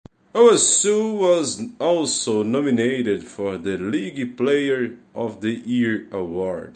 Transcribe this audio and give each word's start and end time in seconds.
Owusu 0.33 1.13
was 1.19 1.61
also 1.79 2.41
nominated 2.41 3.23
for 3.23 3.59
the 3.59 3.77
League 3.77 4.35
Player 4.35 4.97
of 5.13 5.41
the 5.41 5.51
Year 5.51 6.07
Award. 6.11 6.69